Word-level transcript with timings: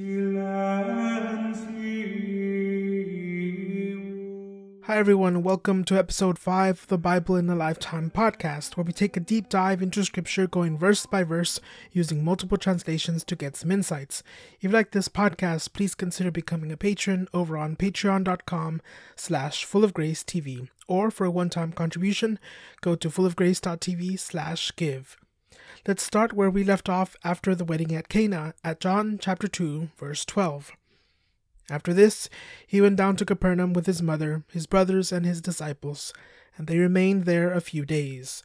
Hi, 0.00 0.04
everyone. 4.96 5.42
Welcome 5.42 5.82
to 5.86 5.98
episode 5.98 6.38
5 6.38 6.82
of 6.82 6.86
the 6.86 6.96
Bible 6.96 7.34
in 7.34 7.50
a 7.50 7.56
Lifetime 7.56 8.12
podcast, 8.14 8.76
where 8.76 8.84
we 8.84 8.92
take 8.92 9.16
a 9.16 9.20
deep 9.20 9.48
dive 9.48 9.82
into 9.82 10.04
scripture 10.04 10.46
going 10.46 10.78
verse 10.78 11.04
by 11.04 11.24
verse 11.24 11.58
using 11.90 12.22
multiple 12.22 12.56
translations 12.56 13.24
to 13.24 13.34
get 13.34 13.56
some 13.56 13.72
insights. 13.72 14.22
If 14.58 14.62
you 14.62 14.70
like 14.70 14.92
this 14.92 15.08
podcast, 15.08 15.72
please 15.72 15.96
consider 15.96 16.30
becoming 16.30 16.70
a 16.70 16.76
patron 16.76 17.26
over 17.34 17.58
on 17.58 17.74
patreon.com 17.74 18.80
slash 19.16 19.64
full 19.64 19.82
of 19.82 19.94
grace 19.94 20.22
TV, 20.22 20.68
or 20.86 21.10
for 21.10 21.24
a 21.24 21.30
one-time 21.32 21.72
contribution, 21.72 22.38
go 22.82 22.94
to 22.94 23.10
fullofgrace.tv 23.10 24.16
slash 24.20 24.70
give. 24.76 25.16
Let's 25.86 26.02
start 26.02 26.32
where 26.32 26.50
we 26.50 26.64
left 26.64 26.88
off 26.88 27.16
after 27.24 27.54
the 27.54 27.64
wedding 27.64 27.94
at 27.94 28.08
Cana 28.08 28.54
at 28.62 28.80
John 28.80 29.18
chapter 29.20 29.48
2, 29.48 29.90
verse 29.96 30.24
12. 30.24 30.72
After 31.70 31.92
this, 31.92 32.28
he 32.66 32.80
went 32.80 32.96
down 32.96 33.16
to 33.16 33.24
Capernaum 33.24 33.72
with 33.72 33.86
his 33.86 34.02
mother, 34.02 34.44
his 34.50 34.66
brothers, 34.66 35.12
and 35.12 35.26
his 35.26 35.42
disciples, 35.42 36.12
and 36.56 36.66
they 36.66 36.78
remained 36.78 37.24
there 37.24 37.52
a 37.52 37.60
few 37.60 37.84
days. 37.84 38.42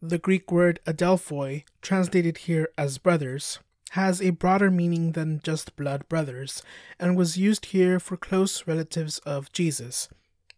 The 0.00 0.18
Greek 0.18 0.50
word 0.50 0.80
adelphoi, 0.86 1.64
translated 1.80 2.38
here 2.38 2.68
as 2.78 2.98
brothers, 2.98 3.58
has 3.90 4.22
a 4.22 4.30
broader 4.30 4.70
meaning 4.70 5.12
than 5.12 5.40
just 5.44 5.76
blood 5.76 6.08
brothers, 6.08 6.62
and 6.98 7.16
was 7.16 7.36
used 7.36 7.66
here 7.66 8.00
for 8.00 8.16
close 8.16 8.66
relatives 8.66 9.18
of 9.20 9.52
Jesus. 9.52 10.08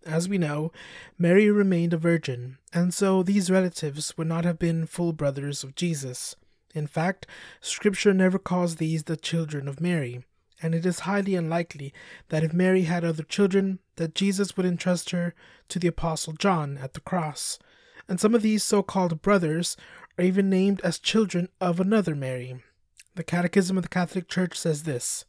As 0.06 0.28
we 0.28 0.38
know, 0.38 0.72
Mary 1.18 1.50
remained 1.50 1.94
a 1.94 1.98
virgin, 1.98 2.58
and 2.72 2.92
so 2.92 3.22
these 3.22 3.50
relatives 3.50 4.16
would 4.16 4.26
not 4.26 4.44
have 4.44 4.58
been 4.58 4.86
full 4.86 5.12
brothers 5.12 5.64
of 5.64 5.74
Jesus. 5.74 6.36
In 6.74 6.86
fact, 6.86 7.26
Scripture 7.60 8.12
never 8.12 8.38
calls 8.38 8.76
these 8.76 9.04
the 9.04 9.16
children 9.16 9.68
of 9.68 9.80
Mary 9.80 10.24
and 10.64 10.74
it 10.74 10.86
is 10.86 11.00
highly 11.00 11.34
unlikely 11.34 11.92
that 12.30 12.42
if 12.42 12.54
Mary 12.54 12.84
had 12.84 13.04
other 13.04 13.22
children, 13.22 13.80
that 13.96 14.14
Jesus 14.14 14.56
would 14.56 14.64
entrust 14.64 15.10
her 15.10 15.34
to 15.68 15.78
the 15.78 15.88
Apostle 15.88 16.32
John 16.32 16.78
at 16.78 16.94
the 16.94 17.00
cross. 17.00 17.58
And 18.08 18.18
some 18.18 18.34
of 18.34 18.40
these 18.40 18.62
so 18.62 18.82
called 18.82 19.20
brothers 19.20 19.76
are 20.18 20.24
even 20.24 20.48
named 20.48 20.80
as 20.82 20.98
children 20.98 21.50
of 21.60 21.80
another 21.80 22.14
Mary. 22.14 22.62
The 23.14 23.22
Catechism 23.22 23.76
of 23.76 23.82
the 23.82 23.90
Catholic 23.90 24.26
Church 24.26 24.58
says 24.58 24.84
this 24.84 25.26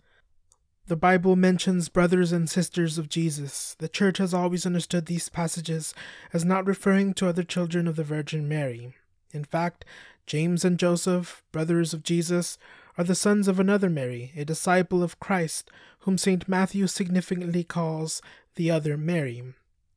The 0.87 0.95
Bible 0.95 1.35
mentions 1.35 1.89
brothers 1.89 2.31
and 2.31 2.47
sisters 2.47 2.99
of 2.99 3.09
Jesus. 3.09 3.75
The 3.79 3.89
Church 3.89 4.19
has 4.19 4.35
always 4.35 4.67
understood 4.67 5.07
these 5.07 5.29
passages 5.29 5.95
as 6.31 6.45
not 6.45 6.67
referring 6.67 7.15
to 7.15 7.27
other 7.27 7.41
children 7.41 7.87
of 7.87 7.95
the 7.95 8.03
Virgin 8.03 8.47
Mary. 8.47 8.93
In 9.31 9.45
fact, 9.45 9.83
James 10.27 10.63
and 10.63 10.77
Joseph, 10.77 11.41
brothers 11.51 11.95
of 11.95 12.03
Jesus, 12.03 12.59
are 12.99 13.03
the 13.03 13.15
sons 13.15 13.47
of 13.47 13.59
another 13.59 13.89
Mary, 13.89 14.31
a 14.35 14.45
disciple 14.45 15.01
of 15.01 15.19
Christ, 15.19 15.71
whom 16.01 16.19
St. 16.19 16.47
Matthew 16.47 16.85
significantly 16.85 17.63
calls 17.63 18.21
the 18.53 18.69
other 18.69 18.95
Mary. 18.95 19.43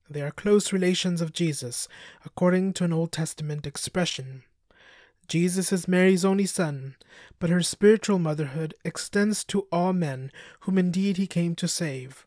They 0.09 0.23
are 0.23 0.31
close 0.31 0.73
relations 0.73 1.21
of 1.21 1.35
Jesus, 1.35 1.87
according 2.25 2.73
to 2.75 2.85
an 2.85 2.95
Old 2.95 3.13
Testament 3.13 3.67
expression. 3.67 4.43
Jesus 5.29 5.73
is 5.73 5.87
Mary's 5.87 6.25
only 6.25 6.47
son, 6.47 6.97
but 7.39 7.51
her 7.51 7.63
spiritual 7.63 8.19
motherhood 8.19 8.75
extends 8.83 9.45
to 9.45 9.69
all 9.71 9.93
men 9.93 10.33
whom 10.61 10.79
indeed 10.79 11.19
he 11.19 11.27
came 11.27 11.55
to 11.57 11.69
save. 11.69 12.27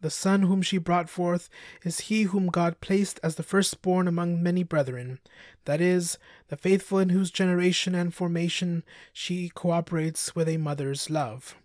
The 0.00 0.10
Son 0.10 0.42
whom 0.42 0.62
she 0.62 0.78
brought 0.78 1.10
forth 1.10 1.50
is 1.84 2.00
he 2.00 2.22
whom 2.22 2.46
God 2.46 2.80
placed 2.80 3.18
as 3.22 3.34
the 3.34 3.42
firstborn 3.42 4.06
among 4.06 4.42
many 4.42 4.62
brethren, 4.62 5.18
that 5.64 5.80
is, 5.80 6.18
the 6.46 6.56
faithful 6.56 7.00
in 7.00 7.08
whose 7.08 7.32
generation 7.32 7.96
and 7.96 8.14
formation 8.14 8.84
she 9.12 9.48
cooperates 9.48 10.36
with 10.36 10.48
a 10.48 10.56
mother's 10.56 11.10
love. 11.10 11.56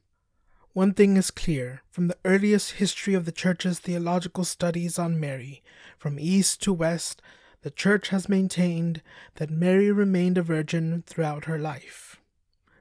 One 0.73 0.95
thing 0.95 1.15
is 1.15 1.29
clear 1.29 1.83
from 1.91 2.07
the 2.07 2.17
earliest 2.25 2.71
history 2.73 3.13
of 3.13 3.25
the 3.25 3.31
Church's 3.31 3.77
theological 3.77 4.43
studies 4.43 4.97
on 4.97 5.19
Mary, 5.19 5.61
from 5.99 6.17
east 6.19 6.59
to 6.63 6.73
west, 6.73 7.21
the 7.63 7.71
Church 7.71 8.09
has 8.09 8.29
maintained 8.29 9.01
that 9.35 9.49
Mary 9.49 9.91
remained 9.91 10.37
a 10.37 10.41
virgin 10.43 11.03
throughout 11.07 11.45
her 11.45 11.57
life. 11.57 12.17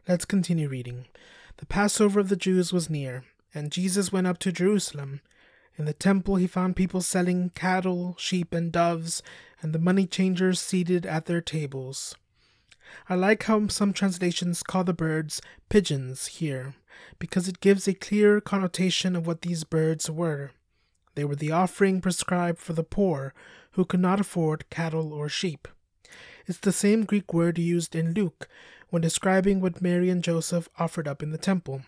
Let's 0.09 0.25
continue 0.25 0.69
reading. 0.69 1.07
The 1.59 1.67
Passover 1.67 2.19
of 2.19 2.29
the 2.29 2.37
Jews 2.37 2.73
was 2.73 2.91
near, 2.91 3.25
and 3.55 3.71
Jesus 3.71 4.13
went 4.13 4.27
up 4.27 4.39
to 4.39 4.51
Jerusalem. 4.51 5.21
In 5.79 5.85
the 5.85 5.93
temple 5.93 6.37
he 6.37 6.49
found 6.49 6.75
people 6.75 7.01
selling 7.01 7.51
cattle, 7.51 8.17
sheep, 8.19 8.53
and 8.53 8.73
doves, 8.73 9.23
and 9.61 9.73
the 9.73 9.79
money 9.79 10.07
changers 10.07 10.61
seated 10.61 11.07
at 11.07 11.27
their 11.27 11.41
tables. 11.41 12.17
I 13.09 13.15
like 13.15 13.45
how 13.45 13.69
some 13.69 13.93
translations 13.93 14.65
call 14.65 14.85
the 14.85 14.93
birds 14.93 15.41
pigeons 15.69 16.27
here, 16.27 16.75
because 17.21 17.47
it 17.47 17.61
gives 17.61 17.87
a 17.87 17.95
clear 17.95 18.41
connotation 18.41 19.15
of 19.15 19.27
what 19.27 19.43
these 19.43 19.63
birds 19.63 20.11
were. 20.11 20.51
They 21.15 21.25
were 21.25 21.37
the 21.37 21.53
offering 21.53 22.01
prescribed 22.01 22.59
for 22.59 22.73
the 22.73 22.85
poor 22.85 23.35
who 23.73 23.85
could 23.85 24.01
not 24.01 24.21
afford 24.21 24.71
cattle 24.71 25.13
or 25.13 25.29
sheep. 25.29 25.69
It's 26.47 26.59
the 26.59 26.73
same 26.73 27.05
Greek 27.05 27.33
word 27.33 27.59
used 27.59 27.95
in 27.95 28.13
Luke 28.13 28.49
when 28.91 29.03
describing 29.03 29.61
what 29.61 29.81
Mary 29.81 30.11
and 30.11 30.23
Joseph 30.23 30.69
offered 30.79 31.09
up 31.09 31.23
in 31.23 31.31
the 31.31 31.39
temple 31.39 31.83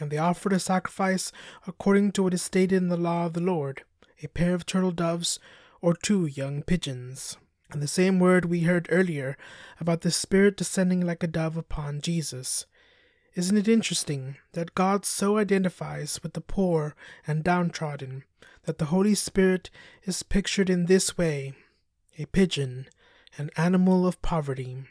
and 0.00 0.10
they 0.10 0.18
offered 0.18 0.52
a 0.52 0.60
sacrifice 0.60 1.32
according 1.66 2.12
to 2.12 2.22
what 2.22 2.34
is 2.34 2.42
stated 2.42 2.76
in 2.76 2.88
the 2.88 2.96
law 2.96 3.26
of 3.26 3.32
the 3.32 3.40
Lord 3.40 3.82
a 4.22 4.28
pair 4.28 4.54
of 4.54 4.66
turtle 4.66 4.90
doves 4.90 5.38
or 5.80 5.94
two 5.94 6.26
young 6.26 6.62
pigeons. 6.62 7.36
And 7.70 7.82
the 7.82 7.86
same 7.86 8.18
word 8.18 8.46
we 8.46 8.60
heard 8.60 8.88
earlier 8.90 9.36
about 9.78 10.00
the 10.00 10.10
Spirit 10.10 10.56
descending 10.56 11.02
like 11.02 11.22
a 11.22 11.28
dove 11.28 11.56
upon 11.56 12.00
Jesus. 12.00 12.66
Isn't 13.34 13.56
it 13.56 13.68
interesting 13.68 14.36
that 14.52 14.74
God 14.74 15.04
so 15.04 15.36
identifies 15.38 16.20
with 16.22 16.32
the 16.32 16.40
poor 16.40 16.96
and 17.26 17.44
downtrodden 17.44 18.24
that 18.64 18.78
the 18.78 18.86
Holy 18.86 19.14
Spirit 19.14 19.70
is 20.04 20.22
pictured 20.22 20.68
in 20.68 20.86
this 20.86 21.16
way 21.16 21.54
a 22.18 22.26
pigeon, 22.26 22.86
an 23.36 23.50
animal 23.56 24.06
of 24.06 24.20
poverty? 24.22 24.84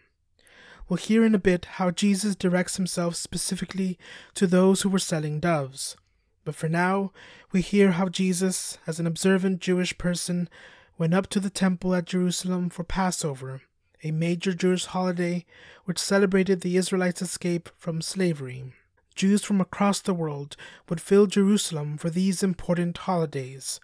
We'll 0.87 0.97
hear 0.97 1.25
in 1.25 1.35
a 1.35 1.39
bit 1.39 1.65
how 1.65 1.91
Jesus 1.91 2.35
directs 2.35 2.77
himself 2.77 3.15
specifically 3.15 3.99
to 4.35 4.47
those 4.47 4.81
who 4.81 4.89
were 4.89 4.99
selling 4.99 5.41
doves. 5.41 5.97
But 6.45 6.55
for 6.55 6.69
now, 6.69 7.11
we 7.51 7.61
hear 7.61 7.91
how 7.91 8.07
Jesus, 8.07 8.77
as 8.87 8.99
an 8.99 9.07
observant 9.07 9.59
Jewish 9.59 9.97
person, 9.97 10.47
went 10.97 11.13
up 11.13 11.27
to 11.27 11.41
the 11.41 11.49
temple 11.49 11.93
at 11.93 12.05
Jerusalem 12.05 12.69
for 12.69 12.85
Passover, 12.85 13.63
a 14.03 14.11
major 14.11 14.53
Jewish 14.53 14.85
holiday 14.85 15.45
which 15.85 15.99
celebrated 15.99 16.61
the 16.61 16.77
Israelites' 16.77 17.21
escape 17.21 17.69
from 17.77 18.01
slavery. 18.01 18.73
Jews 19.15 19.43
from 19.43 19.59
across 19.59 19.99
the 19.99 20.13
world 20.13 20.55
would 20.89 21.01
fill 21.01 21.25
Jerusalem 21.25 21.97
for 21.97 22.09
these 22.09 22.43
important 22.43 22.97
holidays. 22.97 23.79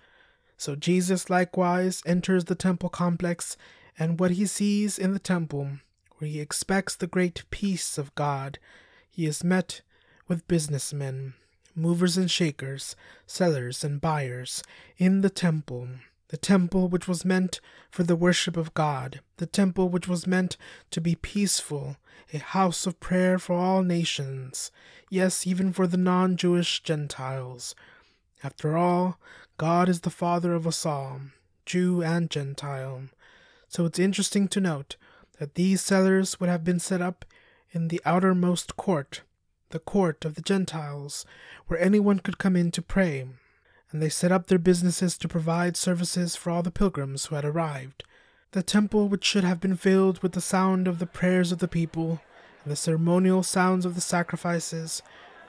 So 0.58 0.76
Jesus 0.76 1.30
likewise 1.30 2.04
enters 2.06 2.46
the 2.46 2.56
temple 2.56 2.90
complex, 2.90 3.58
and 3.98 4.20
what 4.20 4.32
he 4.32 4.46
sees 4.46 5.00
in 5.00 5.14
the 5.14 5.20
temple 5.20 5.80
where 6.18 6.30
he 6.30 6.40
expects 6.40 6.96
the 6.96 7.08
great 7.08 7.44
peace 7.50 7.98
of 7.98 8.16
God, 8.16 8.60
he 9.10 9.26
is 9.26 9.44
met 9.44 9.82
with 10.28 10.48
businessmen, 10.48 11.34
movers 11.76 12.18
and 12.18 12.30
shakers, 12.30 12.96
sellers 13.26 13.84
and 13.84 14.00
buyers, 14.00 14.64
in 14.98 15.22
the 15.22 15.30
temple, 15.30 15.88
the 16.34 16.38
temple 16.38 16.88
which 16.88 17.08
was 17.08 17.24
meant 17.24 17.62
for 17.92 18.02
the 18.02 18.16
worship 18.16 18.58
of 18.58 18.74
God, 18.74 19.22
the 19.38 19.46
temple 19.46 19.88
which 19.88 20.08
was 20.08 20.26
meant 20.26 20.58
to 20.90 21.00
be 21.00 21.14
peaceful, 21.14 21.98
a 22.34 22.40
house 22.40 22.88
of 22.88 23.00
prayer 23.00 23.38
for 23.38 23.54
all 23.54 23.84
nations, 23.84 24.72
yes, 25.12 25.46
even 25.46 25.72
for 25.72 25.86
the 25.86 25.96
non 25.96 26.36
Jewish 26.36 26.82
Gentiles. 26.82 27.76
After 28.44 28.76
all, 28.76 29.20
God 29.58 29.88
is 29.88 30.02
the 30.02 30.10
Father 30.10 30.56
of 30.56 30.66
us 30.66 30.88
all, 30.88 31.22
Jew 31.68 32.02
and 32.02 32.32
Gentile. 32.32 33.04
So 33.68 33.86
it's 33.86 34.00
interesting 34.00 34.48
to 34.48 34.60
note 34.60 34.96
that 35.38 35.54
these 35.54 35.82
sellers 35.82 36.40
would 36.40 36.50
have 36.50 36.64
been 36.64 36.80
set 36.80 37.00
up 37.00 37.26
in 37.70 37.90
the 37.90 38.02
outermost 38.06 38.76
court, 38.76 39.22
the 39.70 39.78
court 39.78 40.26
of 40.26 40.34
the 40.34 40.42
Gentiles, 40.42 41.28
where 41.68 41.80
anyone 41.80 42.18
could 42.18 42.40
come 42.40 42.56
in 42.56 42.72
to 42.72 42.82
pray, 42.82 43.28
and 43.94 44.02
they 44.02 44.10
set 44.10 44.34
up 44.34 44.48
their 44.48 44.60
businesses 44.60 45.18
to 45.18 45.30
provide 45.30 45.78
services 45.78 46.36
for 46.36 46.50
all 46.50 46.62
the 46.62 46.72
pilgrims 46.72 47.28
who 47.28 47.36
had 47.36 47.46
arrived. 47.46 48.04
The 48.52 48.62
temple, 48.62 49.08
which 49.08 49.24
should 49.24 49.46
have 49.46 49.62
been 49.62 49.78
filled 49.78 50.22
with 50.22 50.34
the 50.34 50.42
sound 50.42 50.86
of 50.86 51.00
the 51.00 51.06
prayers 51.06 51.54
of 51.54 51.60
the 51.60 51.68
people 51.70 52.20
and 52.64 52.72
the 52.72 52.76
ceremonial 52.76 53.44
sounds 53.44 53.86
of 53.86 53.96
the 53.96 54.02
sacrifices, 54.02 55.02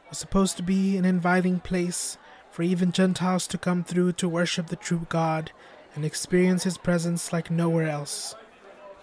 was 0.08 0.18
supposed 0.18 0.56
to 0.58 0.62
be 0.62 0.96
an 0.96 1.04
inviting 1.04 1.58
place 1.58 2.18
for 2.52 2.62
even 2.62 2.92
Gentiles 2.92 3.48
to 3.48 3.58
come 3.58 3.82
through 3.82 4.12
to 4.12 4.28
worship 4.28 4.68
the 4.68 4.76
true 4.76 5.06
God 5.08 5.50
and 5.96 6.04
experience 6.04 6.62
His 6.62 6.78
presence 6.78 7.32
like 7.32 7.50
nowhere 7.50 7.88
else 7.88 8.36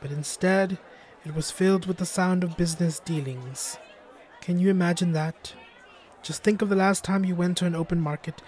but 0.02 0.12
instead 0.12 0.80
it 1.24 1.36
was 1.36 1.52
filled 1.52 1.86
with 1.86 1.98
the 1.98 2.06
sound 2.06 2.44
of 2.44 2.58
business 2.58 3.00
dealings. 3.00 3.78
Can 4.42 4.60
you 4.60 4.70
imagine 4.70 5.14
that? 5.14 5.54
Just 6.24 6.44
think 6.44 6.62
of 6.62 6.70
the 6.70 6.76
last 6.76 7.04
time 7.04 7.24
you 7.24 7.36
went 7.36 7.58
to 7.60 7.66
an 7.66 7.76
open 7.76 8.02
market, 8.02 8.42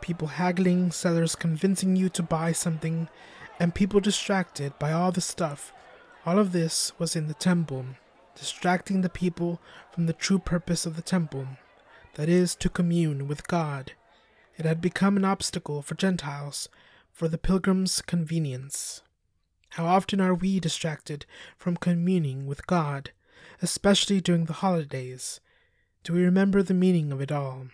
people 0.00 0.28
haggling, 0.28 0.90
sellers 0.90 1.34
convincing 1.36 1.96
you 1.96 2.08
to 2.10 2.22
buy 2.22 2.52
something, 2.52 3.08
and 3.60 3.74
people 3.74 4.00
distracted 4.00 4.78
by 4.78 4.92
all 4.92 5.12
the 5.12 5.20
stuff. 5.20 5.72
All 6.26 6.38
of 6.38 6.52
this 6.52 6.92
was 6.98 7.16
in 7.16 7.26
the 7.26 7.34
temple, 7.34 7.86
distracting 8.34 9.00
the 9.00 9.08
people 9.08 9.60
from 9.92 10.06
the 10.06 10.12
true 10.12 10.38
purpose 10.38 10.86
of 10.86 10.96
the 10.96 11.02
temple. 11.02 11.46
that 12.18 12.28
is, 12.28 12.56
to 12.56 12.68
commune 12.68 13.28
with 13.28 13.46
God. 13.46 13.92
It 14.56 14.66
had 14.66 14.80
become 14.80 15.16
an 15.16 15.24
obstacle 15.24 15.82
for 15.82 15.94
Gentiles, 15.94 16.68
for 17.12 17.28
the 17.28 17.38
pilgrim's 17.38 18.02
convenience. 18.02 19.02
How 19.70 19.86
often 19.86 20.20
are 20.20 20.34
we 20.34 20.58
distracted 20.58 21.26
from 21.56 21.76
communing 21.76 22.46
with 22.46 22.66
God, 22.66 23.12
especially 23.62 24.20
during 24.20 24.46
the 24.46 24.54
holidays? 24.54 25.40
Do 26.02 26.12
we 26.12 26.24
remember 26.24 26.62
the 26.62 26.74
meaning 26.74 27.12
of 27.12 27.20
it 27.20 27.30
all? 27.30 27.68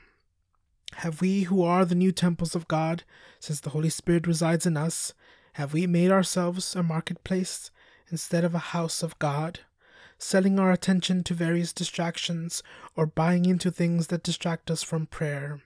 Have 0.99 1.21
we, 1.21 1.43
who 1.43 1.63
are 1.63 1.85
the 1.85 1.95
new 1.95 2.13
temples 2.13 2.55
of 2.55 2.69
God, 2.69 3.05
since 3.41 3.61
the 3.61 3.71
Holy 3.71 3.91
Spirit 3.91 4.27
resides 4.27 4.65
in 4.65 4.77
us, 4.77 5.13
have 5.55 5.73
we 5.73 5.87
made 5.87 6.11
ourselves 6.11 6.75
a 6.75 6.83
marketplace 6.83 7.71
instead 8.11 8.45
of 8.45 8.55
a 8.55 8.71
house 8.75 9.03
of 9.03 9.19
God, 9.19 9.61
selling 10.19 10.59
our 10.59 10.73
attention 10.73 11.23
to 11.25 11.35
various 11.35 11.73
distractions 11.73 12.63
or 12.97 13.07
buying 13.07 13.45
into 13.45 13.71
things 13.71 14.07
that 14.09 14.23
distract 14.23 14.71
us 14.71 14.83
from 14.83 15.07
prayer? 15.07 15.61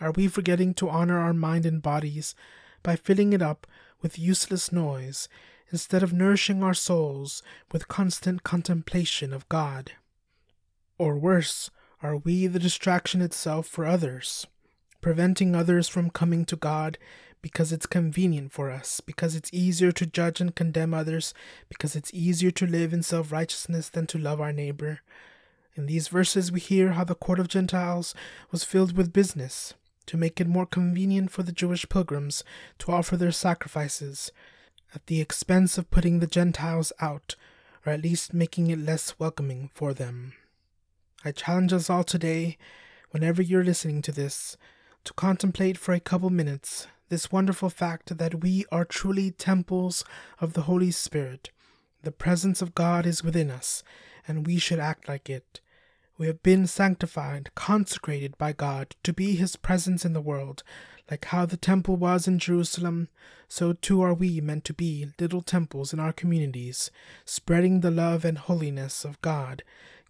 Are 0.00 0.12
we 0.12 0.28
forgetting 0.28 0.74
to 0.74 0.90
honor 0.90 1.18
our 1.18 1.32
mind 1.32 1.64
and 1.66 1.80
bodies 1.80 2.34
by 2.82 2.96
filling 2.96 3.32
it 3.32 3.42
up 3.42 3.66
with 4.02 4.18
useless 4.18 4.70
noise 4.70 5.28
instead 5.70 6.02
of 6.02 6.12
nourishing 6.12 6.62
our 6.62 6.74
souls 6.74 7.42
with 7.72 7.88
constant 7.88 8.42
contemplation 8.42 9.32
of 9.32 9.48
God? 9.48 9.92
Or 10.98 11.16
worse, 11.16 11.70
are 12.02 12.16
we 12.16 12.46
the 12.46 12.58
distraction 12.58 13.22
itself 13.22 13.66
for 13.66 13.86
others, 13.86 14.46
preventing 15.04 15.54
others 15.54 15.86
from 15.86 16.08
coming 16.08 16.46
to 16.46 16.56
God 16.56 16.96
because 17.42 17.72
it's 17.72 17.84
convenient 17.84 18.50
for 18.52 18.70
us, 18.70 19.00
because 19.00 19.36
it's 19.36 19.52
easier 19.52 19.92
to 19.92 20.06
judge 20.06 20.40
and 20.40 20.54
condemn 20.54 20.94
others, 20.94 21.34
because 21.68 21.94
it's 21.94 22.14
easier 22.14 22.50
to 22.50 22.66
live 22.66 22.94
in 22.94 23.02
self 23.02 23.30
righteousness 23.30 23.90
than 23.90 24.06
to 24.06 24.16
love 24.16 24.40
our 24.40 24.50
neighbor. 24.50 25.00
In 25.74 25.84
these 25.84 26.08
verses, 26.08 26.50
we 26.50 26.58
hear 26.58 26.92
how 26.92 27.04
the 27.04 27.14
court 27.14 27.38
of 27.38 27.48
Gentiles 27.48 28.14
was 28.50 28.64
filled 28.64 28.96
with 28.96 29.12
business 29.12 29.74
to 30.06 30.16
make 30.16 30.40
it 30.40 30.46
more 30.48 30.64
convenient 30.64 31.30
for 31.30 31.42
the 31.42 31.52
Jewish 31.52 31.86
pilgrims 31.86 32.42
to 32.78 32.90
offer 32.90 33.18
their 33.18 33.30
sacrifices 33.30 34.32
at 34.94 35.06
the 35.06 35.20
expense 35.20 35.76
of 35.76 35.90
putting 35.90 36.20
the 36.20 36.26
Gentiles 36.26 36.94
out, 36.98 37.36
or 37.84 37.92
at 37.92 38.00
least 38.00 38.32
making 38.32 38.68
it 38.68 38.78
less 38.78 39.18
welcoming 39.18 39.68
for 39.74 39.92
them. 39.92 40.32
I 41.26 41.32
challenge 41.32 41.74
us 41.74 41.90
all 41.90 42.04
today, 42.04 42.56
whenever 43.10 43.42
you're 43.42 43.62
listening 43.62 44.00
to 44.00 44.10
this, 44.12 44.56
to 45.04 45.12
contemplate 45.14 45.78
for 45.78 45.92
a 45.92 46.00
couple 46.00 46.30
minutes 46.30 46.86
this 47.08 47.30
wonderful 47.30 47.68
fact 47.68 48.16
that 48.18 48.42
we 48.42 48.64
are 48.72 48.84
truly 48.84 49.30
temples 49.30 50.04
of 50.40 50.54
the 50.54 50.62
Holy 50.62 50.90
Spirit. 50.90 51.50
The 52.02 52.10
presence 52.10 52.60
of 52.60 52.74
God 52.74 53.06
is 53.06 53.22
within 53.22 53.50
us, 53.50 53.82
and 54.26 54.46
we 54.46 54.58
should 54.58 54.78
act 54.78 55.08
like 55.08 55.28
it. 55.28 55.60
We 56.16 56.26
have 56.28 56.42
been 56.42 56.66
sanctified, 56.66 57.50
consecrated 57.54 58.38
by 58.38 58.52
God 58.52 58.94
to 59.02 59.12
be 59.12 59.36
His 59.36 59.56
presence 59.56 60.04
in 60.04 60.12
the 60.12 60.20
world. 60.20 60.62
Like 61.10 61.26
how 61.26 61.44
the 61.44 61.56
temple 61.56 61.96
was 61.96 62.26
in 62.26 62.38
Jerusalem, 62.38 63.08
so 63.48 63.74
too 63.74 64.00
are 64.00 64.14
we 64.14 64.40
meant 64.40 64.64
to 64.64 64.74
be 64.74 65.08
little 65.20 65.42
temples 65.42 65.92
in 65.92 66.00
our 66.00 66.12
communities, 66.12 66.90
spreading 67.24 67.80
the 67.80 67.90
love 67.90 68.24
and 68.24 68.38
holiness 68.38 69.04
of 69.04 69.20
God, 69.20 69.62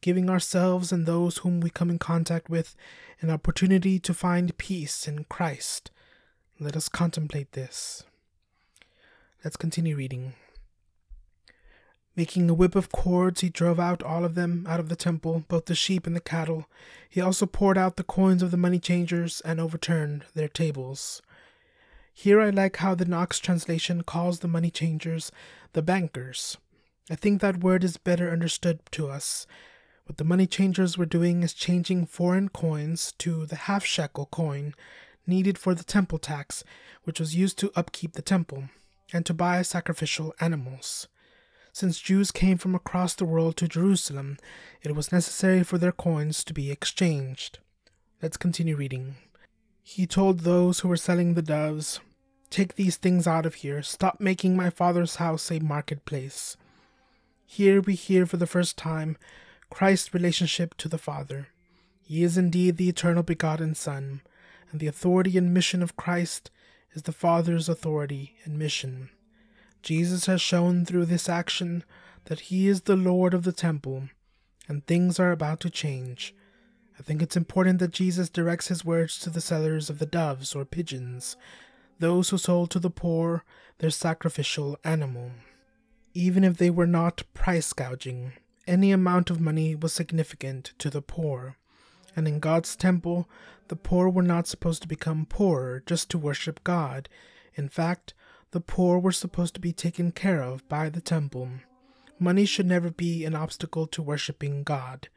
giving 0.04 0.28
ourselves 0.28 0.92
and 0.92 1.06
those 1.06 1.38
whom 1.38 1.60
we 1.60 1.70
come 1.70 1.88
in 1.88 1.98
contact 1.98 2.50
with 2.50 2.76
an 3.22 3.30
opportunity 3.30 3.98
to 3.98 4.12
find 4.12 4.58
peace 4.58 5.08
in 5.08 5.24
Christ. 5.30 5.90
Let 6.60 6.76
us 6.76 6.90
contemplate 6.90 7.52
this. 7.52 8.04
Let's 9.42 9.56
continue 9.56 9.96
reading. 9.96 10.34
Making 12.14 12.50
a 12.50 12.54
whip 12.54 12.74
of 12.74 12.92
cords, 12.92 13.40
he 13.40 13.48
drove 13.48 13.80
out 13.80 14.02
all 14.02 14.26
of 14.26 14.34
them 14.34 14.66
out 14.68 14.78
of 14.78 14.90
the 14.90 14.94
temple, 14.94 15.44
both 15.48 15.64
the 15.64 15.74
sheep 15.74 16.06
and 16.06 16.14
the 16.14 16.20
cattle. 16.20 16.66
He 17.08 17.22
also 17.22 17.46
poured 17.46 17.78
out 17.78 17.96
the 17.96 18.04
coins 18.04 18.42
of 18.42 18.50
the 18.50 18.58
money 18.58 18.78
changers 18.78 19.40
and 19.40 19.58
overturned 19.58 20.26
their 20.34 20.48
tables. 20.48 21.22
Here 22.12 22.42
I 22.42 22.50
like 22.50 22.76
how 22.76 22.94
the 22.94 23.06
Knox 23.06 23.38
translation 23.38 24.02
calls 24.02 24.40
the 24.40 24.48
money 24.48 24.70
changers 24.70 25.32
the 25.72 25.80
bankers. 25.80 26.58
I 27.10 27.14
think 27.14 27.40
that 27.40 27.64
word 27.64 27.82
is 27.82 27.96
better 27.96 28.30
understood 28.30 28.80
to 28.90 29.08
us. 29.08 29.46
What 30.06 30.18
the 30.18 30.24
money 30.24 30.46
changers 30.46 30.98
were 30.98 31.06
doing 31.06 31.42
is 31.42 31.54
changing 31.54 32.06
foreign 32.06 32.50
coins 32.50 33.12
to 33.18 33.46
the 33.46 33.56
half 33.56 33.84
shekel 33.84 34.26
coin 34.26 34.74
needed 35.26 35.56
for 35.56 35.74
the 35.74 35.84
temple 35.84 36.18
tax, 36.18 36.62
which 37.04 37.18
was 37.18 37.34
used 37.34 37.58
to 37.58 37.72
upkeep 37.74 38.12
the 38.12 38.22
temple, 38.22 38.64
and 39.12 39.24
to 39.24 39.32
buy 39.32 39.62
sacrificial 39.62 40.34
animals. 40.40 41.08
Since 41.72 42.00
Jews 42.00 42.30
came 42.30 42.58
from 42.58 42.74
across 42.74 43.14
the 43.14 43.24
world 43.24 43.56
to 43.56 43.66
Jerusalem, 43.66 44.38
it 44.82 44.94
was 44.94 45.10
necessary 45.10 45.64
for 45.64 45.78
their 45.78 45.92
coins 45.92 46.44
to 46.44 46.52
be 46.52 46.70
exchanged. 46.70 47.58
Let's 48.22 48.36
continue 48.36 48.76
reading. 48.76 49.16
He 49.82 50.06
told 50.06 50.40
those 50.40 50.80
who 50.80 50.88
were 50.88 50.96
selling 50.96 51.34
the 51.34 51.42
doves, 51.42 52.00
Take 52.50 52.76
these 52.76 52.96
things 52.96 53.26
out 53.26 53.46
of 53.46 53.56
here. 53.56 53.82
Stop 53.82 54.20
making 54.20 54.56
my 54.56 54.70
father's 54.70 55.16
house 55.16 55.50
a 55.50 55.58
marketplace. 55.58 56.56
Here 57.44 57.80
we 57.80 57.94
hear 57.94 58.26
for 58.26 58.36
the 58.36 58.46
first 58.46 58.76
time 58.76 59.16
Christ's 59.74 60.14
relationship 60.14 60.76
to 60.76 60.88
the 60.88 60.98
Father. 60.98 61.48
He 62.04 62.22
is 62.22 62.38
indeed 62.38 62.76
the 62.76 62.88
eternal 62.88 63.24
begotten 63.24 63.74
Son 63.74 64.20
and 64.70 64.78
the 64.78 64.86
authority 64.86 65.36
and 65.36 65.52
mission 65.52 65.82
of 65.82 65.96
Christ 65.96 66.52
is 66.92 67.02
the 67.02 67.10
Father's 67.10 67.68
authority 67.68 68.36
and 68.44 68.56
mission. 68.56 69.10
Jesus 69.82 70.26
has 70.26 70.40
shown 70.40 70.84
through 70.84 71.06
this 71.06 71.28
action 71.28 71.82
that 72.26 72.38
he 72.38 72.68
is 72.68 72.82
the 72.82 72.94
Lord 72.94 73.34
of 73.34 73.42
the 73.42 73.50
temple, 73.50 74.10
and 74.68 74.86
things 74.86 75.18
are 75.18 75.32
about 75.32 75.58
to 75.58 75.70
change. 75.70 76.36
I 76.96 77.02
think 77.02 77.20
it's 77.20 77.36
important 77.36 77.80
that 77.80 77.90
Jesus 77.90 78.28
directs 78.28 78.68
his 78.68 78.84
words 78.84 79.18
to 79.18 79.28
the 79.28 79.40
sellers 79.40 79.90
of 79.90 79.98
the 79.98 80.06
doves 80.06 80.54
or 80.54 80.64
pigeons, 80.64 81.36
those 81.98 82.30
who 82.30 82.38
sold 82.38 82.70
to 82.70 82.78
the 82.78 82.90
poor 82.90 83.42
their 83.78 83.90
sacrificial 83.90 84.78
animal. 84.84 85.32
Even 86.12 86.44
if 86.44 86.58
they 86.58 86.70
were 86.70 86.86
not 86.86 87.24
price 87.34 87.72
gouging, 87.72 88.34
any 88.66 88.92
amount 88.92 89.30
of 89.30 89.40
money 89.40 89.74
was 89.74 89.92
significant 89.92 90.72
to 90.78 90.90
the 90.90 91.02
poor 91.02 91.56
and 92.16 92.28
in 92.28 92.38
God's 92.38 92.76
temple, 92.76 93.28
the 93.68 93.76
poor 93.76 94.08
were 94.08 94.22
not 94.22 94.46
supposed 94.46 94.82
to 94.82 94.88
become 94.88 95.26
poorer 95.26 95.82
just 95.86 96.10
to 96.10 96.18
worship 96.18 96.62
God. 96.64 97.08
In 97.54 97.68
fact, 97.68 98.14
the 98.52 98.60
poor 98.60 98.98
were 98.98 99.12
supposed 99.12 99.54
to 99.54 99.60
be 99.60 99.72
taken 99.72 100.12
care 100.12 100.42
of 100.42 100.68
by 100.68 100.88
the 100.88 101.00
temple. 101.00 101.48
Money 102.18 102.44
should 102.44 102.66
never 102.66 102.90
be 102.90 103.24
an 103.24 103.34
obstacle 103.34 103.86
to 103.88 104.02
worshiping 104.02 104.62
God. 104.62 105.08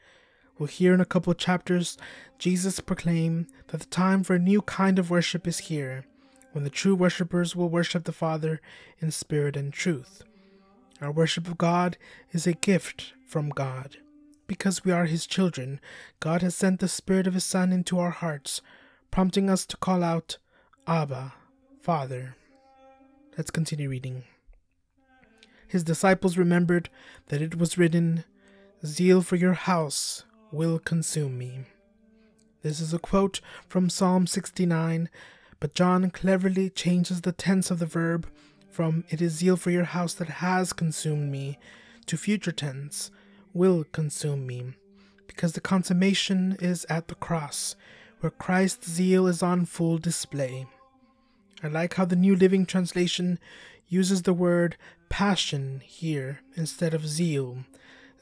We'll 0.57 0.67
hear 0.67 0.93
in 0.93 1.01
a 1.01 1.05
couple 1.05 1.29
of 1.31 1.37
chapters 1.37 1.97
Jesus 2.39 2.79
proclaim 2.79 3.47
that 3.67 3.79
the 3.79 3.85
time 3.85 4.23
for 4.23 4.35
a 4.35 4.39
new 4.39 4.63
kind 4.63 4.97
of 4.97 5.11
worship 5.11 5.47
is 5.47 5.59
here, 5.59 6.05
when 6.53 6.63
the 6.63 6.71
true 6.71 6.95
worshippers 6.95 7.55
will 7.55 7.69
worship 7.69 8.05
the 8.05 8.11
Father 8.11 8.59
in 8.99 9.11
spirit 9.11 9.55
and 9.55 9.71
truth. 9.71 10.23
Our 10.99 11.11
worship 11.11 11.47
of 11.47 11.59
God 11.59 11.97
is 12.31 12.47
a 12.47 12.53
gift 12.53 13.13
from 13.27 13.49
God. 13.49 13.97
Because 14.47 14.83
we 14.85 14.91
are 14.91 15.05
His 15.05 15.27
children, 15.27 15.79
God 16.19 16.41
has 16.41 16.55
sent 16.55 16.79
the 16.79 16.87
Spirit 16.87 17.27
of 17.27 17.33
His 17.33 17.43
Son 17.43 17.71
into 17.71 17.99
our 17.99 18.11
hearts, 18.11 18.61
prompting 19.11 19.49
us 19.49 19.65
to 19.67 19.77
call 19.77 20.03
out, 20.03 20.37
Abba, 20.87 21.33
Father. 21.81 22.35
Let's 23.37 23.51
continue 23.51 23.89
reading. 23.89 24.23
His 25.67 25.83
disciples 25.83 26.37
remembered 26.37 26.89
that 27.27 27.41
it 27.41 27.57
was 27.57 27.77
written, 27.77 28.23
Zeal 28.85 29.21
for 29.21 29.35
your 29.35 29.53
house 29.53 30.23
will 30.51 30.79
consume 30.79 31.37
me. 31.37 31.65
This 32.61 32.79
is 32.79 32.93
a 32.93 32.99
quote 32.99 33.41
from 33.67 33.89
Psalm 33.89 34.27
69, 34.27 35.09
but 35.59 35.75
John 35.75 36.09
cleverly 36.09 36.69
changes 36.69 37.21
the 37.21 37.31
tense 37.31 37.69
of 37.69 37.79
the 37.79 37.85
verb 37.85 38.27
from 38.77 39.03
it 39.09 39.23
is 39.23 39.33
zeal 39.33 39.57
for 39.57 39.71
your 39.71 39.85
house 39.85 40.13
that 40.13 40.27
has 40.27 40.71
consumed 40.71 41.31
me 41.31 41.57
to 42.05 42.15
future 42.15 42.51
tense 42.51 43.09
will 43.57 43.83
consume 43.85 44.45
me, 44.45 44.73
because 45.25 45.53
the 45.53 45.61
consummation 45.61 46.55
is 46.59 46.85
at 46.89 47.07
the 47.07 47.15
cross, 47.15 47.75
where 48.19 48.29
Christ's 48.29 48.89
zeal 48.89 49.25
is 49.27 49.41
on 49.41 49.65
full 49.65 49.97
display. 49.97 50.67
I 51.63 51.67
like 51.67 51.95
how 51.95 52.05
the 52.05 52.15
New 52.15 52.35
Living 52.35 52.65
Translation 52.67 53.39
uses 53.87 54.21
the 54.21 54.33
word 54.33 54.77
passion 55.09 55.81
here 55.83 56.41
instead 56.55 56.93
of 56.93 57.07
zeal. 57.07 57.59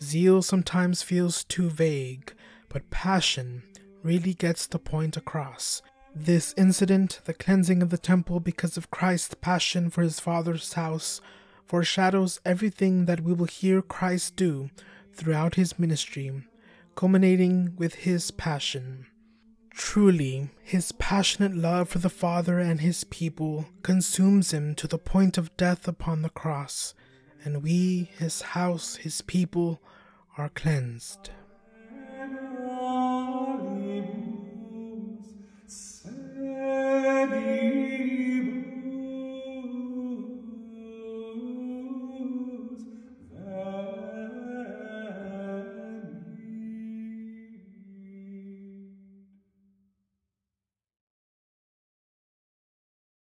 Zeal 0.02 0.42
sometimes 0.42 1.02
feels 1.02 1.44
too 1.44 1.70
vague, 1.70 2.34
but 2.70 2.90
passion 2.90 3.64
really 4.04 4.34
gets 4.34 4.68
the 4.68 4.80
point 4.80 5.18
across. 5.18 5.82
This 6.16 6.54
incident, 6.56 7.20
the 7.26 7.34
cleansing 7.34 7.82
of 7.82 7.90
the 7.90 7.98
temple 7.98 8.40
because 8.40 8.78
of 8.78 8.92
Christ's 8.92 9.34
passion 9.34 9.90
for 9.90 10.02
his 10.02 10.22
Father's 10.22 10.74
house, 10.74 11.20
foreshadows 11.66 12.40
everything 12.46 13.06
that 13.06 13.22
we 13.22 13.34
will 13.34 13.46
hear 13.46 13.82
Christ 13.82 14.38
do 14.38 14.70
throughout 15.16 15.56
his 15.56 15.80
ministry, 15.80 16.44
culminating 16.96 17.76
with 17.76 17.96
his 17.96 18.32
passion. 18.32 19.08
Truly, 19.72 20.52
his 20.64 20.92
passionate 20.94 21.56
love 21.56 21.90
for 21.90 22.00
the 22.00 22.10
Father 22.10 22.60
and 22.60 22.80
his 22.82 23.04
people 23.04 23.66
consumes 23.82 24.54
him 24.54 24.76
to 24.76 24.88
the 24.88 24.98
point 24.98 25.38
of 25.38 25.56
death 25.58 25.88
upon 25.88 26.22
the 26.22 26.30
cross, 26.30 26.94
and 27.44 27.62
we, 27.62 28.10
his 28.18 28.42
house, 28.42 28.96
his 28.96 29.22
people, 29.22 29.82
are 30.38 30.50
cleansed. 30.50 31.30